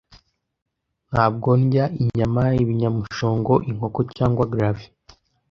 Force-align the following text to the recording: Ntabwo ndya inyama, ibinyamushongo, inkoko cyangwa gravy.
Ntabwo 1.11 1.49
ndya 1.61 1.85
inyama, 2.01 2.43
ibinyamushongo, 2.61 3.53
inkoko 3.69 3.99
cyangwa 4.15 4.43
gravy. 4.53 4.85